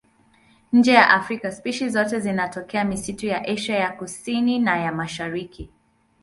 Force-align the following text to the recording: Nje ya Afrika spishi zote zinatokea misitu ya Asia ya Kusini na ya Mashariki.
Nje 0.73 0.93
ya 0.93 1.09
Afrika 1.09 1.51
spishi 1.51 1.89
zote 1.89 2.19
zinatokea 2.19 2.85
misitu 2.85 3.25
ya 3.25 3.45
Asia 3.47 3.75
ya 3.79 3.89
Kusini 3.91 4.59
na 4.59 4.77
ya 4.79 4.91
Mashariki. 4.91 5.69